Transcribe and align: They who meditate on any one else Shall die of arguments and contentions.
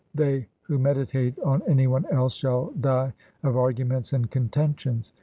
They 0.15 0.47
who 0.63 0.79
meditate 0.79 1.37
on 1.41 1.61
any 1.67 1.85
one 1.85 2.07
else 2.07 2.33
Shall 2.33 2.71
die 2.71 3.13
of 3.43 3.55
arguments 3.55 4.13
and 4.13 4.31
contentions. 4.31 5.13